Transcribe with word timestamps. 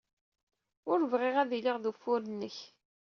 Ur 0.91 0.99
bɣiɣ 1.11 1.35
ad 1.39 1.51
iliɣ 1.57 1.77
d 1.79 1.85
ufur-nnek. 1.89 2.57